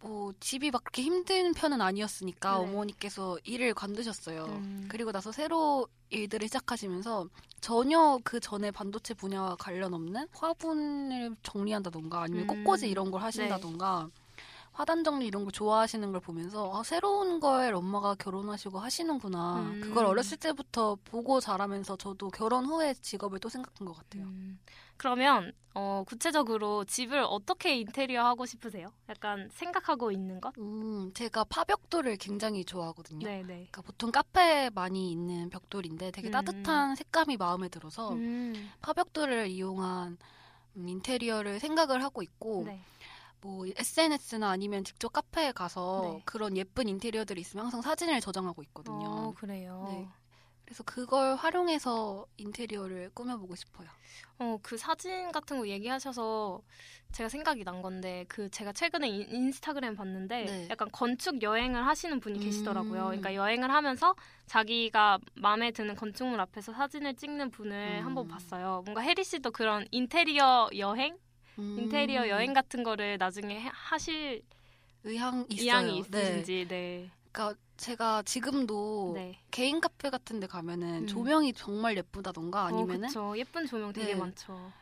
뭐 0.01 0.33
집이 0.41 0.71
막 0.71 0.85
그렇게 0.85 1.03
힘든 1.03 1.53
편은 1.53 1.81
아니었으니까 1.81 2.59
네. 2.59 2.65
어머니께서 2.65 3.39
일을 3.45 3.75
관두셨어요. 3.75 4.45
음. 4.45 4.89
그리고 4.89 5.13
나서 5.13 5.33
새로 5.33 5.87
일들을 6.11 6.47
시작하시면서 6.49 7.29
전혀 7.61 8.19
그 8.25 8.41
전에 8.41 8.71
반도체 8.71 9.13
분야와 9.13 9.57
관련 9.57 9.93
없는 9.93 10.29
화분을 10.33 11.37
정리한다던가 11.43 12.23
아니면 12.23 12.49
음. 12.49 12.65
꽃꽂이 12.65 12.89
이런 12.89 13.11
걸 13.11 13.23
하신다던가 13.23 14.09
화단 14.79 15.03
정리 15.03 15.27
이런 15.27 15.43
걸 15.43 15.51
좋아하시는 15.51 16.13
걸 16.13 16.21
보면서 16.21 16.71
아, 16.73 16.85
새로운 16.85 17.41
걸 17.41 17.75
엄마가 17.75 18.15
결혼하시고 18.15 18.79
하시는구나. 18.79 19.73
음. 19.75 19.81
그걸 19.81 20.07
어렸을 20.07 20.39
때부터 20.39 20.97
보고 21.03 21.41
자라면서 21.41 21.97
저도 21.97 22.31
결혼 22.31 22.65
후에 22.65 22.95
직업을 22.95 23.41
또 23.41 23.49
생각한 23.49 23.89
것 23.89 23.97
같아요. 23.97 24.23
음, 24.23 24.61
그러면 24.97 25.53
어, 25.75 26.05
구체적으로 26.07 26.85
집을 26.85 27.25
어떻게 27.29 27.77
인테리어 27.77 28.25
하고 28.25 28.47
싶으세요? 28.47 28.93
약간 29.09 29.49
생각하고 29.53 30.13
있는 30.13 30.41
것? 30.41 30.57
음, 30.59 31.11
제가 31.13 31.43
파벽돌을 31.43 32.17
굉장히 32.17 32.65
좋아하거든요. 32.65 33.27
네, 33.27 33.39
네. 33.43 33.47
그러니까 33.47 33.83
보통 33.83 34.13
카페에 34.13 34.71
많이 34.71 35.11
있는 35.11 35.51
벽돌인데 35.51 36.13
되게 36.13 36.29
음. 36.29 36.31
따뜻한 36.31 36.95
색감이 36.95 37.37
마음에 37.37 37.69
들어서 37.69 38.13
음, 38.13 38.71
파벽돌을 38.83 39.49
이용한 39.49 40.19
음, 40.77 40.89
인테리어를 40.89 41.59
생각을 41.59 42.05
하고 42.05 42.23
있고 42.23 42.63
네. 42.65 42.81
뭐 43.41 43.67
SNS나 43.67 44.51
아니면 44.51 44.85
직접 44.85 45.13
카페에 45.13 45.53
가서 45.53 46.01
네. 46.17 46.23
그런 46.25 46.57
예쁜 46.57 46.89
인테리어들이 46.89 47.41
있으면 47.41 47.65
항상 47.67 47.83
사진을 47.83 48.21
저장하고 48.21 48.63
있거든요. 48.65 49.05
어, 49.07 49.35
그래요. 49.37 49.87
네. 49.91 50.09
그래서 50.65 50.83
그걸 50.83 51.35
활용해서 51.37 52.27
인테리어를 52.37 53.11
꾸며보고 53.15 53.55
싶어요. 53.55 53.89
어, 54.39 54.59
그 54.63 54.77
사진 54.77 55.33
같은 55.33 55.57
거 55.59 55.67
얘기하셔서 55.67 56.61
제가 57.13 57.31
생각이 57.31 57.65
난 57.65 57.81
건데 57.81 58.27
그 58.29 58.51
제가 58.51 58.73
최근에 58.75 59.09
인- 59.09 59.27
인스타그램 59.31 59.97
봤는데 59.97 60.45
네. 60.45 60.69
약간 60.69 60.91
건축 60.93 61.41
여행을 61.41 61.87
하시는 61.87 62.21
분이 62.21 62.39
계시더라고요. 62.41 63.01
음. 63.01 63.07
그러니까 63.07 63.35
여행을 63.35 63.71
하면서 63.73 64.15
자기가 64.47 65.19
마음에 65.37 65.71
드는 65.71 65.97
건축물 65.97 66.39
앞에서 66.41 66.73
사진을 66.75 67.15
찍는 67.15 67.51
분을 67.51 68.01
음. 68.01 68.05
한번 68.07 68.29
봤어요. 68.29 68.83
뭔가 68.85 69.01
혜리 69.01 69.25
씨도 69.25 69.53
그런 69.53 69.87
인테리어 69.91 70.69
여행, 70.77 71.17
음, 71.59 71.77
인테리어 71.79 72.29
여행 72.29 72.53
같은 72.55 72.83
거를 72.83 73.19
나중에 73.19 73.61
해- 73.61 73.71
하실 73.73 74.43
의향 75.05 75.47
있어요. 75.49 76.03
네. 76.11 76.21
있으신지 76.21 76.67
네. 76.69 77.11
그러니까 77.33 77.59
제가 77.77 78.23
지금도 78.23 79.13
네. 79.15 79.39
개인 79.51 79.81
카페 79.81 80.11
같은 80.11 80.41
데 80.41 80.47
가면은 80.47 81.03
음. 81.03 81.07
조명이 81.07 81.53
정말 81.53 81.97
예쁘다던가 81.97 82.67
아니면은 82.67 83.09
어. 83.17 83.37
예쁜 83.37 83.67
조명 83.67 83.93
되게 83.93 84.15
네. 84.15 84.15
많죠. 84.17 84.73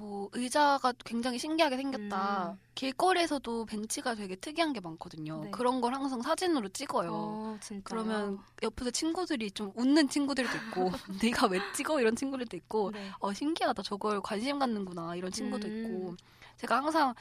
뭐 0.00 0.30
의자가 0.32 0.94
굉장히 1.04 1.38
신기하게 1.38 1.76
생겼다. 1.76 2.52
음. 2.52 2.58
길거리에서도 2.74 3.66
벤치가 3.66 4.14
되게 4.14 4.34
특이한 4.34 4.72
게 4.72 4.80
많거든요. 4.80 5.42
네. 5.44 5.50
그런 5.50 5.82
걸 5.82 5.92
항상 5.94 6.22
사진으로 6.22 6.70
찍어요. 6.70 7.10
어. 7.12 7.58
그러면 7.84 8.38
옆에서 8.62 8.90
친구들이 8.90 9.50
좀 9.50 9.72
웃는 9.74 10.08
친구들도 10.08 10.56
있고 10.56 10.90
네가 11.22 11.48
왜 11.48 11.60
찍어 11.74 12.00
이런 12.00 12.16
친구들도 12.16 12.56
있고 12.56 12.92
네. 12.92 13.10
어 13.18 13.34
신기하다 13.34 13.82
저걸 13.82 14.22
관심 14.22 14.58
갖는구나 14.58 15.16
이런 15.16 15.30
친구도 15.30 15.68
음. 15.68 15.84
있고 15.84 16.16
제가 16.56 16.76
항상 16.78 17.14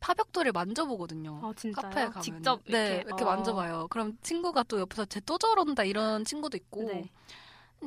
파벽돌을 0.00 0.50
만져보거든요. 0.50 1.40
아? 1.44 1.52
카페에 1.80 2.06
가면 2.06 2.22
직접 2.22 2.60
네 2.64 2.86
이렇게, 2.96 3.02
이렇게 3.06 3.22
어. 3.22 3.26
만져봐요. 3.28 3.86
그럼 3.88 4.18
친구가 4.22 4.64
또 4.64 4.80
옆에서 4.80 5.04
쟤 5.04 5.20
또 5.20 5.38
저런다 5.38 5.84
이런 5.84 6.24
친구도 6.24 6.56
있고. 6.56 6.82
네. 6.82 7.08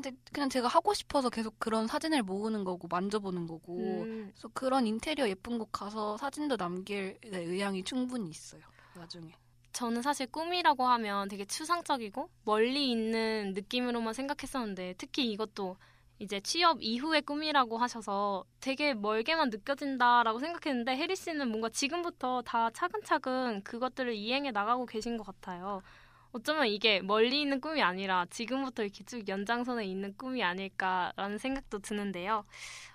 근데 0.01 0.15
그냥 0.31 0.49
제가 0.49 0.67
하고 0.67 0.93
싶어서 0.93 1.29
계속 1.29 1.59
그런 1.59 1.87
사진을 1.87 2.23
모으는 2.23 2.63
거고 2.63 2.87
만져보는 2.87 3.47
거고. 3.47 3.77
음, 3.77 4.31
그래서 4.33 4.49
그런 4.53 4.87
인테리어 4.87 5.27
예쁜 5.27 5.59
곳 5.59 5.71
가서 5.71 6.17
사진도 6.17 6.55
남길 6.55 7.17
네, 7.29 7.39
의향이 7.39 7.83
충분히 7.83 8.29
있어요. 8.29 8.61
나중에. 8.95 9.33
저는 9.73 10.01
사실 10.01 10.27
꿈이라고 10.27 10.85
하면 10.87 11.27
되게 11.27 11.45
추상적이고 11.45 12.29
멀리 12.43 12.89
있는 12.91 13.53
느낌으로만 13.53 14.13
생각했었는데 14.13 14.95
특히 14.97 15.31
이것도 15.31 15.77
이제 16.17 16.39
취업 16.41 16.81
이후의 16.81 17.21
꿈이라고 17.21 17.77
하셔서 17.77 18.43
되게 18.59 18.93
멀게만 18.93 19.49
느껴진다라고 19.49 20.39
생각했는데 20.39 20.97
혜리 20.97 21.15
씨는 21.15 21.49
뭔가 21.49 21.69
지금부터 21.69 22.41
다 22.41 22.69
차근차근 22.71 23.63
그것들을 23.63 24.13
이행해 24.13 24.51
나가고 24.51 24.85
계신 24.85 25.17
것 25.17 25.23
같아요. 25.25 25.81
어쩌면 26.31 26.67
이게 26.67 27.01
멀리 27.01 27.41
있는 27.41 27.59
꿈이 27.59 27.81
아니라 27.81 28.25
지금부터 28.29 28.83
이렇게 28.83 29.03
쭉 29.03 29.27
연장선에 29.27 29.85
있는 29.85 30.15
꿈이 30.15 30.43
아닐까라는 30.43 31.37
생각도 31.37 31.79
드는데요. 31.79 32.45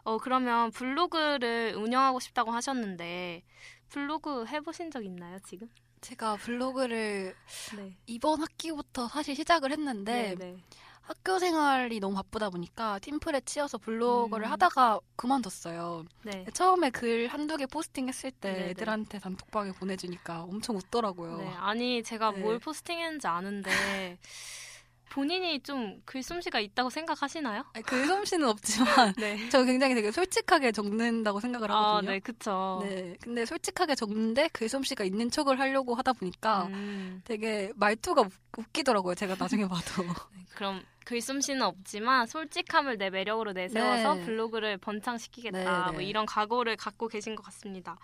어, 0.05 0.19
그러면 0.19 0.71
블로그를 0.71 1.75
운영하고 1.77 2.21
싶다고 2.21 2.53
하셨는데 2.53 3.43
블로그 3.89 4.47
해보신 4.47 4.91
적 4.91 5.05
있나요, 5.05 5.39
지금? 5.45 5.69
제가 6.01 6.37
블로그를 6.37 7.35
네. 7.77 7.97
이번 8.07 8.43
학기부터 8.43 9.09
사실 9.09 9.35
시작을 9.35 9.73
했는데 9.73 10.35
네. 10.39 10.57
학교 11.05 11.39
생활이 11.39 12.01
너무 12.01 12.15
바쁘다 12.15 12.49
보니까 12.49 12.99
팀플에 13.01 13.43
치여서 13.43 13.77
블로그를 13.79 14.47
음. 14.47 14.53
하다가 14.53 15.01
그만뒀어요. 15.17 16.07
네. 16.23 16.47
처음에 16.55 16.91
글 16.91 17.29
한두 17.29 17.59
개 17.59 17.67
포스팅했을 17.67 18.31
때 18.31 18.53
네네. 18.53 18.71
애들한테 18.71 19.19
단톡방에 19.19 19.73
보내주니까 19.73 20.45
엄청 20.45 20.77
웃더라고요. 20.77 21.39
네. 21.39 21.53
아니 21.59 22.03
제가 22.03 22.33
네. 22.33 22.39
뭘 22.39 22.59
포스팅했는지 22.59 23.27
아는데 23.27 23.71
본인이 25.15 25.61
좀 25.61 26.01
글솜씨가 26.07 26.59
있다고 26.59 26.91
생각하시나요? 26.91 27.63
아니, 27.73 27.85
글솜씨는 27.85 28.49
없지만 28.49 29.15
네. 29.17 29.37
저 29.49 29.63
굉장히 29.63 29.95
되게 29.95 30.11
솔직하게 30.11 30.73
적는다고 30.73 31.39
생각을 31.39 31.71
아, 31.71 31.77
하거든요. 31.77 32.11
네, 32.11 32.19
그쵸. 32.19 32.81
네, 32.83 33.15
근데 33.23 33.47
솔직하게 33.47 33.95
적는데 33.95 34.49
글솜씨가 34.49 35.05
있는 35.05 35.31
척을 35.31 35.61
하려고 35.61 35.95
하다 35.95 36.15
보니까 36.15 36.65
음, 36.67 37.23
되게 37.25 37.71
말투가 37.77 38.23
웃- 38.23 38.33
웃기더라고요. 38.59 39.15
제가 39.15 39.37
나중에 39.39 39.69
봐도. 39.69 40.03
그럼 40.57 40.83
글솜씨는 41.05 41.63
없지만 41.63 42.27
솔직함을 42.27 42.99
내 42.99 43.11
매력으로 43.11 43.53
내세워서 43.53 44.15
네. 44.17 44.25
블로그를 44.25 44.79
번창시키겠다. 44.79 45.59
네, 45.59 45.87
네. 45.87 45.93
뭐 45.93 46.01
이런 46.01 46.27
각오를 46.27 46.77
갖고 46.77 47.07
계신 47.07 47.37
것 47.37 47.45
같습니다. 47.45 47.97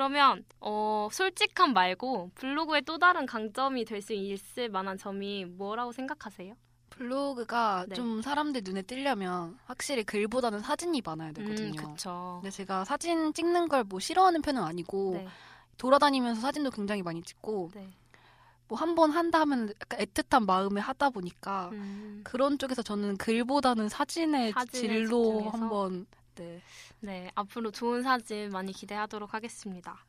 그러면 0.00 0.44
어, 0.60 1.08
솔직함 1.10 1.72
말고 1.72 2.30
블로그의 2.34 2.82
또 2.82 2.98
다른 2.98 3.24
강점이 3.24 3.86
될 3.86 4.02
수 4.02 4.12
있을 4.12 4.68
만한 4.68 4.98
점이 4.98 5.46
뭐라고 5.46 5.90
생각하세요? 5.90 6.52
블로그가 6.90 7.86
네. 7.88 7.94
좀 7.94 8.20
사람들 8.20 8.60
눈에 8.62 8.82
띄려면 8.82 9.58
확실히 9.64 10.04
글보다는 10.04 10.60
사진이 10.60 11.00
많아야 11.02 11.28
음, 11.30 11.32
되거든요. 11.32 11.92
그쵸. 11.94 12.38
근데 12.42 12.50
제가 12.54 12.84
사진 12.84 13.32
찍는 13.32 13.68
걸 13.68 13.84
뭐 13.88 13.98
싫어하는 13.98 14.42
편은 14.42 14.62
아니고 14.62 15.12
네, 15.14 15.28
돌아다니면서 15.78 16.42
사진도 16.42 16.70
굉장히 16.70 17.02
많이 17.02 17.22
찍고 17.22 17.70
네. 17.74 17.88
뭐한번 18.68 19.12
한다 19.12 19.40
하면 19.40 19.72
약간 19.80 20.00
애틋한 20.00 20.44
마음에 20.44 20.80
하다 20.80 21.08
보니까 21.10 21.70
음. 21.72 22.20
그런 22.22 22.58
쪽에서 22.58 22.82
저는 22.82 23.16
글보다는 23.16 23.88
사진의 23.88 24.52
집중해서? 24.72 25.48
한번 25.50 26.06
네. 26.36 26.60
네, 27.00 27.30
앞으로 27.34 27.70
좋은 27.70 28.02
사진 28.02 28.50
많이 28.50 28.72
기대하도록 28.72 29.32
하겠습니다. 29.34 30.04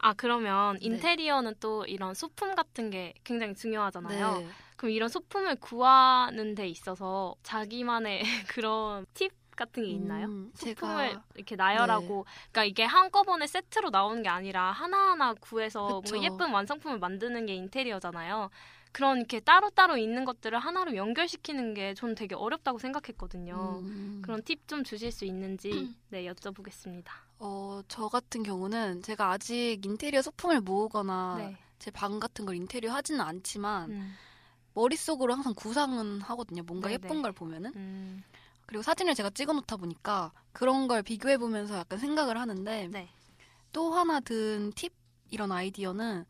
아, 0.00 0.14
그러면 0.14 0.74
네. 0.80 0.86
인테리어는 0.86 1.54
또 1.60 1.84
이런 1.84 2.14
소품 2.14 2.54
같은 2.54 2.90
게 2.90 3.14
굉장히 3.24 3.54
중요하잖아요. 3.54 4.38
네. 4.40 4.48
그럼 4.76 4.92
이런 4.92 5.08
소품을 5.08 5.56
구하는 5.56 6.54
데 6.54 6.66
있어서 6.66 7.36
자기만의 7.44 8.22
그런 8.58 9.06
팁 9.14 9.32
같은 9.54 9.84
게 9.84 9.90
있나요? 9.90 10.26
음, 10.26 10.50
소품을 10.54 11.08
제가 11.10 11.22
이렇게 11.36 11.56
나열하고, 11.56 12.24
그러니까 12.24 12.64
이게 12.64 12.84
한꺼번에 12.84 13.46
세트로 13.46 13.90
나오는 13.90 14.22
게 14.22 14.28
아니라 14.28 14.72
하나하나 14.72 15.34
구해서. 15.34 16.00
뭔가 16.04 16.22
예쁜 16.22 16.50
완성품을 16.50 16.98
만드는 16.98 17.46
게 17.46 17.54
인테리어잖아요. 17.54 18.50
그런 18.92 19.18
이렇게 19.18 19.40
따로따로 19.40 19.96
있는 19.96 20.24
것들을 20.24 20.58
하나로 20.58 20.96
연결시키는 20.96 21.74
게 21.74 21.94
저는 21.94 22.14
되게 22.14 22.34
어렵다고 22.34 22.78
생각했거든요. 22.78 23.80
음, 23.84 24.20
그런 24.22 24.42
팁 24.42 24.68
좀 24.68 24.84
주실 24.84 25.10
수 25.10 25.24
있는지 25.24 25.70
네 26.10 26.26
여쭤보겠습니다. 26.26 27.06
어, 27.38 27.80
저 27.88 28.08
같은 28.08 28.42
경우는 28.42 29.02
제가 29.02 29.30
아직 29.32 29.78
인테리어 29.84 30.22
소품을 30.22 30.60
모으거나 30.60 31.36
네. 31.38 31.56
제방 31.78 32.20
같은 32.20 32.44
걸 32.46 32.54
인테리어 32.54 32.92
하지는 32.92 33.20
않지만 33.20 33.90
음, 33.90 34.14
머릿속으로 34.74 35.34
항상 35.34 35.54
구상은 35.54 36.20
하거든요. 36.20 36.62
뭔가 36.62 36.88
네네. 36.88 36.94
예쁜 36.94 37.22
걸 37.22 37.32
보면은. 37.32 37.72
음, 37.74 38.22
그리고 38.66 38.82
사진을 38.82 39.14
제가 39.14 39.30
찍어 39.30 39.52
놓다 39.54 39.76
보니까 39.76 40.32
그런 40.52 40.86
걸 40.86 41.02
비교해 41.02 41.36
보면서 41.36 41.76
약간 41.78 41.98
생각을 41.98 42.38
하는데 42.38 42.88
네. 42.88 43.08
또 43.72 43.92
하나 43.94 44.20
든 44.20 44.70
팁 44.74 44.92
이런 45.30 45.50
아이디어는 45.50 46.24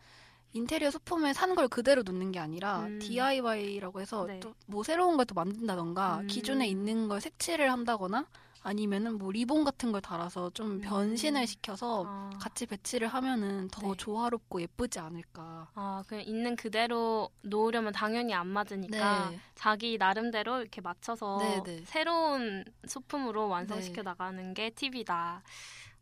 인테리어 0.52 0.90
소품에 0.90 1.32
산걸 1.32 1.68
그대로 1.68 2.02
놓는 2.02 2.32
게 2.32 2.38
아니라 2.38 2.80
음. 2.80 2.98
DIY라고 2.98 4.00
해서 4.00 4.26
네. 4.26 4.40
또뭐 4.40 4.82
새로운 4.82 5.16
걸 5.16 5.22
또 5.24 5.34
만든다던가 5.34 6.20
음. 6.20 6.26
기존에 6.26 6.66
있는 6.66 7.06
걸 7.08 7.20
색칠을 7.20 7.70
한다거나 7.70 8.26
아니면은 8.64 9.18
뭐 9.18 9.30
리본 9.32 9.64
같은 9.64 9.92
걸 9.92 10.00
달아서 10.00 10.50
좀 10.50 10.72
음. 10.72 10.80
변신을 10.80 11.46
시켜서 11.46 12.04
아, 12.06 12.30
같이 12.38 12.66
배치를 12.66 13.08
하면은 13.08 13.68
더 13.68 13.88
네. 13.88 13.96
조화롭고 13.96 14.60
예쁘지 14.60 14.98
않을까. 15.00 15.68
아, 15.74 16.04
그냥 16.06 16.24
있는 16.24 16.54
그대로 16.56 17.30
놓으려면 17.42 17.92
당연히 17.92 18.34
안 18.34 18.46
맞으니까 18.48 19.30
네. 19.30 19.38
자기 19.54 19.96
나름대로 19.98 20.60
이렇게 20.60 20.80
맞춰서 20.80 21.38
네, 21.38 21.62
네. 21.64 21.82
새로운 21.86 22.64
소품으로 22.86 23.48
완성시켜 23.48 23.96
네. 23.96 24.02
나가는 24.02 24.54
게 24.54 24.70
팁이다. 24.70 25.42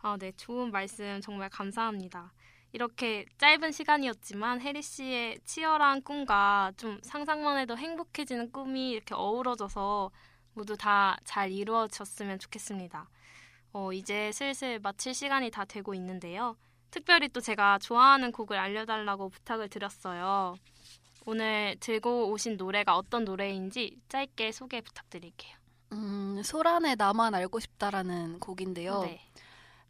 아, 0.02 0.16
네, 0.18 0.32
좋은 0.36 0.70
말씀 0.70 1.20
정말 1.22 1.48
감사합니다. 1.50 2.32
이렇게 2.72 3.26
짧은 3.38 3.72
시간이었지만 3.72 4.60
혜리 4.60 4.82
씨의 4.82 5.40
치열한 5.44 6.02
꿈과 6.02 6.72
좀 6.76 7.00
상상만 7.02 7.58
해도 7.58 7.76
행복해지는 7.76 8.52
꿈이 8.52 8.90
이렇게 8.90 9.14
어우러져서 9.14 10.10
모두 10.54 10.76
다 10.76 11.16
잘 11.24 11.50
이루어졌으면 11.52 12.38
좋겠습니다. 12.38 13.08
어, 13.72 13.92
이제 13.92 14.32
슬슬 14.32 14.78
마칠 14.80 15.14
시간이 15.14 15.50
다 15.50 15.64
되고 15.64 15.94
있는데요. 15.94 16.56
특별히 16.90 17.28
또 17.28 17.40
제가 17.40 17.78
좋아하는 17.78 18.32
곡을 18.32 18.58
알려달라고 18.58 19.28
부탁을 19.28 19.68
드렸어요. 19.68 20.56
오늘 21.26 21.76
들고 21.80 22.30
오신 22.30 22.56
노래가 22.56 22.96
어떤 22.96 23.24
노래인지 23.24 24.00
짧게 24.08 24.52
소개 24.52 24.80
부탁드릴게요. 24.80 25.56
음, 25.92 26.40
소란의 26.42 26.96
나만 26.96 27.34
알고 27.34 27.60
싶다라는 27.60 28.40
곡인데요. 28.40 29.02
네. 29.02 29.20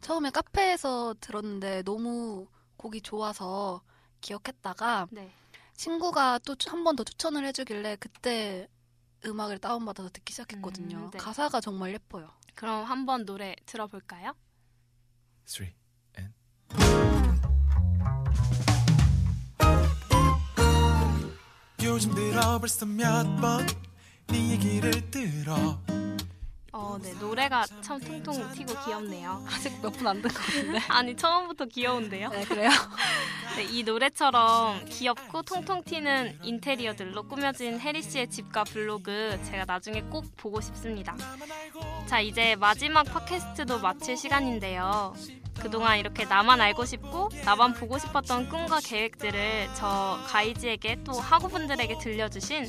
처음에 0.01 0.29
카페에서 0.29 1.15
들었는데 1.19 1.83
너무 1.83 2.47
곡이 2.81 3.01
좋아서 3.01 3.81
기억했다가 4.21 5.07
네. 5.11 5.31
친구가 5.75 6.39
또 6.39 6.55
한 6.67 6.83
번 6.83 6.95
더 6.95 7.03
추천을 7.03 7.45
해주길래 7.45 7.97
그때 7.99 8.67
음악을 9.25 9.59
다운받아서 9.59 10.09
듣기 10.09 10.33
시작했거든요. 10.33 10.97
음, 10.97 11.11
네. 11.11 11.17
가사가 11.19 11.61
정말 11.61 11.93
예뻐요. 11.93 12.29
그럼 12.55 12.83
한번 12.85 13.25
노래 13.25 13.55
들어볼까요? 13.67 14.33
three, 15.45 15.73
and 16.17 16.33
요즘 21.83 22.13
들어 22.13 22.59
벌써 22.59 22.85
몇번네 22.85 23.67
얘기를 24.31 25.09
들어 25.11 25.81
어, 26.73 26.97
네. 27.01 27.13
노래가 27.19 27.65
참 27.81 27.99
통통 27.99 28.49
튀고 28.53 28.73
귀엽네요. 28.85 29.45
아직 29.49 29.73
몇 29.81 29.91
분 29.91 30.07
안 30.07 30.21
된 30.21 30.31
것 30.31 30.37
같은데. 30.41 30.79
아니, 30.87 31.15
처음부터 31.17 31.65
귀여운데요? 31.65 32.29
네, 32.29 32.45
그래요? 32.45 32.69
네, 33.57 33.63
이 33.69 33.83
노래처럼 33.83 34.85
귀엽고 34.85 35.41
통통 35.41 35.83
튀는 35.83 36.39
인테리어들로 36.43 37.23
꾸며진 37.27 37.77
혜리 37.77 38.01
씨의 38.01 38.29
집과 38.29 38.63
블로그 38.63 39.37
제가 39.45 39.65
나중에 39.65 40.01
꼭 40.03 40.25
보고 40.37 40.61
싶습니다. 40.61 41.13
자, 42.05 42.21
이제 42.21 42.55
마지막 42.55 43.03
팟캐스트도 43.03 43.79
마칠 43.79 44.15
시간인데요. 44.15 45.13
그동안 45.59 45.99
이렇게 45.99 46.23
나만 46.23 46.61
알고 46.61 46.85
싶고 46.85 47.29
나만 47.43 47.73
보고 47.73 47.99
싶었던 47.99 48.47
꿈과 48.47 48.79
계획들을 48.79 49.69
저 49.75 50.19
가이즈에게 50.27 51.03
또 51.03 51.11
학우분들에게 51.19 51.97
들려주신 51.99 52.65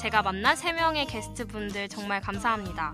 제가 0.00 0.22
만난 0.22 0.54
3명의 0.54 1.08
게스트분들 1.10 1.88
정말 1.88 2.20
감사합니다. 2.20 2.92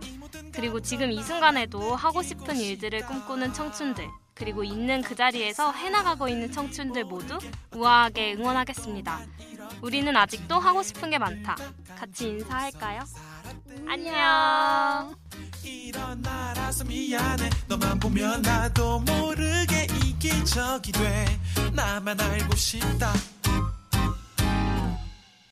그리고 0.55 0.81
지금 0.81 1.11
이 1.11 1.23
순간에도 1.23 1.95
하고 1.97 2.23
싶은 2.23 2.57
일들을 2.57 3.07
꿈꾸는 3.07 3.53
청춘들, 3.53 4.09
그리고 4.35 4.65
있는 4.65 5.03
그 5.03 5.15
자리에서 5.15 5.73
해나가고 5.73 6.29
있는 6.29 6.51
청춘들 6.53 7.05
모두 7.05 7.39
우아하게 7.75 8.35
응원하겠습니다. 8.35 9.21
우리는 9.83 10.17
아직도 10.17 10.59
하고 10.59 10.83
싶은 10.83 11.11
게 11.11 11.19
많다. 11.19 11.57
같이 11.97 12.29
인사할까요? 12.29 13.05
안녕! 13.87 15.15
일어나라서 15.63 16.85
미안해 16.85 17.51
너만 17.69 17.99
보면 17.99 18.43
나도 18.43 19.01
모르게 19.01 19.87
이 20.03 20.15
획기적이 20.25 20.93
돼 20.93 21.41
나만 21.73 22.19
알고 22.19 22.57
싶다 22.57 23.13